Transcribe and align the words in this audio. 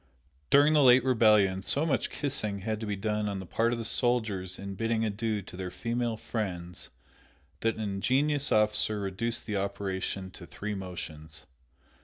During 0.49 0.73
the 0.73 0.81
late 0.81 1.03
rebellion, 1.03 1.61
so 1.61 1.85
much 1.85 2.09
kissing 2.09 2.61
had 2.61 2.79
to 2.79 2.87
be 2.87 2.95
done 2.95 3.29
on 3.29 3.37
the 3.39 3.45
part 3.45 3.71
of 3.71 3.77
the 3.77 3.85
soldiers 3.85 4.57
in 4.57 4.73
bidding 4.73 5.05
adieu 5.05 5.43
to 5.43 5.55
their 5.55 5.69
female 5.69 6.17
friends 6.17 6.89
that 7.59 7.75
an 7.75 7.81
ingenious 7.83 8.51
officer 8.51 8.99
reduced 8.99 9.45
the 9.45 9.57
operation 9.57 10.31
to 10.31 10.47
three 10.47 10.73
motions. 10.73 11.45